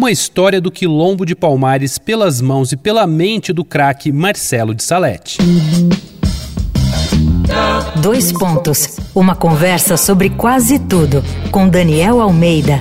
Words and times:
uma 0.00 0.10
história 0.10 0.62
do 0.62 0.70
quilombo 0.70 1.26
de 1.26 1.36
Palmares 1.36 1.98
pelas 1.98 2.40
mãos 2.40 2.72
e 2.72 2.76
pela 2.76 3.06
mente 3.06 3.52
do 3.52 3.62
craque 3.62 4.10
Marcelo 4.10 4.74
de 4.74 4.82
Salete. 4.82 5.36
Dois 8.00 8.32
pontos. 8.32 8.98
Uma 9.14 9.34
conversa 9.34 9.98
sobre 9.98 10.30
quase 10.30 10.78
tudo 10.78 11.22
com 11.50 11.68
Daniel 11.68 12.18
Almeida. 12.22 12.80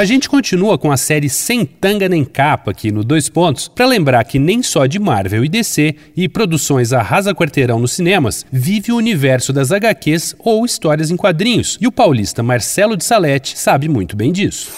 A 0.00 0.04
gente 0.06 0.30
continua 0.30 0.78
com 0.78 0.90
a 0.90 0.96
série 0.96 1.28
Sem 1.28 1.66
Tanga 1.66 2.08
Nem 2.08 2.24
Capa 2.24 2.70
aqui 2.70 2.90
no 2.90 3.04
Dois 3.04 3.28
Pontos, 3.28 3.68
para 3.68 3.84
lembrar 3.84 4.24
que 4.24 4.38
nem 4.38 4.62
só 4.62 4.86
de 4.86 4.98
Marvel 4.98 5.44
e 5.44 5.48
DC 5.50 5.94
e 6.16 6.26
produções 6.26 6.94
arrasa 6.94 7.34
quarteirão 7.34 7.78
nos 7.78 7.92
cinemas 7.92 8.46
vive 8.50 8.92
o 8.92 8.96
universo 8.96 9.52
das 9.52 9.70
HQs 9.70 10.36
ou 10.38 10.64
histórias 10.64 11.10
em 11.10 11.18
quadrinhos, 11.18 11.76
e 11.82 11.86
o 11.86 11.92
paulista 11.92 12.42
Marcelo 12.42 12.96
de 12.96 13.04
Salete 13.04 13.58
sabe 13.58 13.90
muito 13.90 14.16
bem 14.16 14.32
disso. 14.32 14.72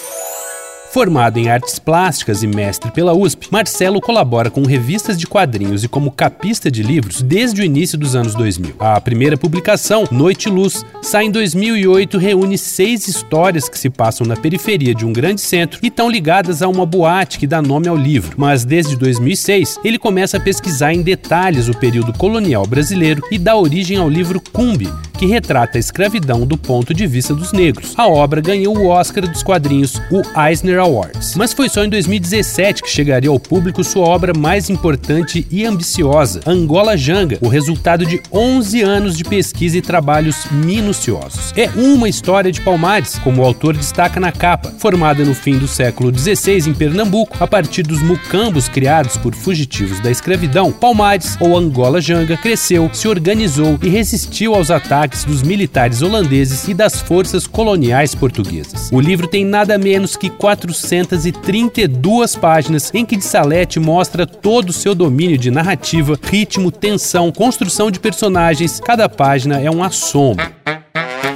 Formado 0.93 1.39
em 1.39 1.49
artes 1.49 1.79
plásticas 1.79 2.43
e 2.43 2.47
mestre 2.47 2.91
pela 2.91 3.15
USP, 3.15 3.49
Marcelo 3.51 3.99
colabora 3.99 4.51
com 4.51 4.61
revistas 4.61 5.17
de 5.17 5.27
quadrinhos 5.27 5.83
e 5.83 5.89
como 5.89 6.11
capista 6.11 6.71
de 6.71 6.83
livros 6.83 7.23
desde 7.23 7.63
o 7.63 7.65
início 7.65 7.97
dos 7.97 8.15
anos 8.15 8.35
2000. 8.35 8.75
A 8.79 9.01
primeira 9.01 9.39
publicação, 9.39 10.05
Noite 10.11 10.51
Luz, 10.51 10.85
sai 11.01 11.25
em 11.25 11.31
2008 11.31 12.19
reúne 12.19 12.59
seis 12.59 13.09
histórias 13.09 13.71
que 13.71 13.79
se 13.79 13.89
passam 13.89 14.27
na 14.27 14.37
periferia 14.37 14.95
de 14.95 15.07
um 15.07 15.15
grande 15.15 15.41
centro 15.41 15.81
e 15.83 15.87
estão 15.87 16.11
ligadas 16.11 16.61
a 16.61 16.69
uma 16.69 16.85
boate 16.85 17.39
que 17.39 17.47
dá 17.47 17.63
nome 17.63 17.89
ao 17.89 17.97
livro. 17.97 18.35
Mas 18.37 18.63
desde 18.63 18.95
2006, 18.95 19.81
ele 19.83 19.99
começa 19.99 20.37
a 20.37 20.41
pesquisar 20.41 20.93
em 20.93 21.01
detalhes 21.01 21.69
o 21.69 21.75
período 21.79 22.13
colonial 22.13 22.67
brasileiro 22.67 23.23
e 23.31 23.39
dá 23.39 23.57
origem 23.57 23.97
ao 23.97 24.11
livro 24.11 24.43
Cumbi, 24.53 24.93
que 25.23 25.27
retrata 25.27 25.79
a 25.79 25.81
escravidão 25.81 26.45
do 26.45 26.59
ponto 26.59 26.93
de 26.93 27.07
vista 27.07 27.33
dos 27.33 27.53
negros. 27.53 27.95
A 27.97 28.09
obra 28.09 28.41
ganhou 28.41 28.77
o 28.77 28.89
Oscar 28.89 29.25
dos 29.25 29.41
quadrinhos, 29.41 30.03
o 30.11 30.21
Eisner 30.37 30.81
Awards. 30.81 31.37
Mas 31.37 31.53
foi 31.53 31.69
só 31.69 31.85
em 31.85 31.89
2017 31.89 32.83
que 32.83 32.91
chegaria 32.91 33.31
ao 33.31 33.39
público 33.39 33.85
sua 33.85 34.05
obra 34.05 34.37
mais 34.37 34.69
importante 34.69 35.47
e 35.49 35.65
ambiciosa, 35.65 36.41
Angola 36.45 36.97
Janga, 36.97 37.39
o 37.41 37.47
resultado 37.47 38.05
de 38.05 38.21
11 38.33 38.83
anos 38.83 39.17
de 39.17 39.23
pesquisa 39.23 39.79
e 39.79 39.81
trabalhos 39.81 40.45
minuciosos. 40.51 41.53
É 41.57 41.71
uma 41.77 42.09
história 42.09 42.51
de 42.51 42.61
Palmares, 42.61 43.17
como 43.21 43.43
o 43.43 43.45
autor 43.45 43.77
destaca 43.77 44.19
na 44.19 44.33
capa, 44.33 44.75
formada 44.77 45.25
no 45.25 45.37
fim 45.37 45.57
do 45.57 45.69
século 45.69 46.13
XVI 46.13 46.69
em 46.69 46.75
Pernambuco, 46.75 47.37
a 47.39 47.47
partir 47.47 47.85
dos 47.85 48.03
mucambos 48.03 48.69
criados 48.69 49.17
por 49.17 49.37
fugitivos 49.37 50.01
da 50.01 50.11
escravidão, 50.11 50.73
Palmares, 50.73 51.37
ou 51.39 51.57
Angola 51.57 52.01
Janga, 52.01 52.37
cresceu, 52.37 52.91
se 52.93 53.07
organizou 53.07 53.79
e 53.81 53.89
resistiu 53.89 54.57
aos 54.57 54.69
ataques 54.69 55.12
dos 55.25 55.43
militares 55.43 56.03
holandeses 56.03 56.67
e 56.67 56.75
das 56.75 57.01
forças 57.01 57.47
coloniais 57.47 58.15
portuguesas. 58.15 58.91
O 58.93 59.01
livro 59.01 59.27
tem 59.27 59.45
nada 59.45 59.77
menos 59.79 60.17
que 60.17 60.31
4 60.31 60.63
432 60.63 62.37
páginas 62.37 62.91
em 62.95 63.05
que 63.05 63.17
de 63.17 63.25
Salete 63.25 63.81
mostra 63.81 64.27
todo 64.27 64.71
o 64.71 64.73
seu 64.73 64.95
domínio 64.95 65.39
de 65.39 65.51
narrativa, 65.51 66.19
ritmo, 66.23 66.71
tensão, 66.71 67.33
construção 67.33 67.91
de 67.91 67.99
personagens. 67.99 68.81
Cada 68.81 69.09
página 69.09 69.61
é 69.61 69.71
um 69.71 69.83
assombro. 69.83 70.62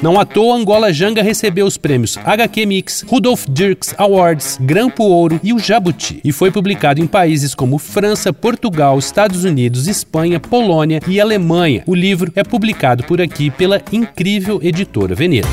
Não 0.02 0.20
à 0.20 0.24
toa, 0.24 0.56
Angola 0.56 0.92
Janga 0.92 1.22
recebeu 1.22 1.66
os 1.66 1.76
prêmios 1.76 2.18
HQ 2.18 2.66
Mix, 2.66 3.04
Rudolf 3.06 3.46
Dirks 3.48 3.94
Awards, 3.96 4.58
Grampo 4.60 5.04
Ouro 5.04 5.40
e 5.42 5.52
o 5.52 5.58
Jabuti, 5.58 6.20
e 6.22 6.32
foi 6.32 6.50
publicado 6.50 7.00
em 7.00 7.06
países 7.06 7.54
como 7.54 7.78
França, 7.78 8.32
Portugal, 8.32 8.98
Estados 8.98 9.44
Unidos, 9.44 9.86
Espanha, 9.86 10.38
Polônia 10.38 11.00
e 11.08 11.20
Alemanha. 11.20 11.82
O 11.86 11.94
livro 11.94 12.30
é 12.34 12.44
publicado 12.44 13.04
por 13.04 13.20
aqui 13.20 13.50
pela 13.50 13.80
incrível 13.90 14.60
editora 14.62 15.14
Veneta. 15.14 15.48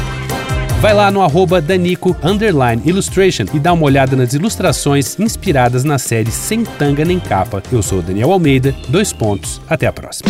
Vai 0.81 0.93
lá 0.93 1.09
no 1.09 1.21
arroba 1.21 1.61
Danico 1.61 2.13
Illustration 2.85 3.45
e 3.53 3.59
dá 3.59 3.71
uma 3.71 3.85
olhada 3.85 4.17
nas 4.17 4.33
ilustrações 4.33 5.17
inspiradas 5.17 5.85
na 5.85 5.97
série 5.97 6.29
Sem 6.29 6.65
Tanga 6.65 7.05
Nem 7.05 7.21
Capa. 7.21 7.63
Eu 7.71 7.81
sou 7.81 8.01
Daniel 8.01 8.33
Almeida, 8.33 8.75
dois 8.89 9.13
pontos, 9.13 9.61
até 9.69 9.87
a 9.87 9.93
próxima. 9.93 10.29